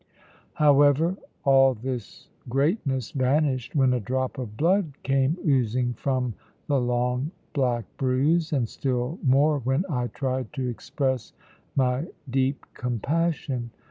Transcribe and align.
However, 0.55 1.15
all 1.45 1.75
this 1.75 2.27
greatness 2.49 3.11
vanished 3.11 3.75
when 3.75 3.93
a 3.93 3.99
drop 3.99 4.39
of 4.39 4.57
blood 4.57 4.93
came 5.03 5.37
oozing 5.45 5.93
from 5.93 6.33
the 6.65 6.81
long 6.81 7.29
black 7.53 7.85
bruise, 7.97 8.51
and 8.51 8.67
still 8.67 9.19
more 9.21 9.59
when 9.59 9.85
I 9.87 10.07
tried 10.07 10.51
to 10.53 10.67
express 10.67 11.33
my 11.75 12.07
deep 12.27 12.65
compassion. 12.73 13.69